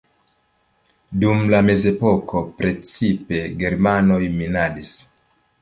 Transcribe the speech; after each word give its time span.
Dum 1.23 1.43
la 1.55 1.59
mezepoko 1.67 2.43
precipe 2.63 3.45
germanoj 3.63 4.21
minadis. 4.41 4.95